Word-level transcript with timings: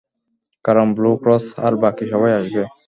কারণ 0.65 0.87
Blue 0.97 1.11
Cross 1.21 1.45
আর 1.65 1.73
বাকি 1.83 2.05
সবাই 2.11 2.31
আসবে। 2.39 2.63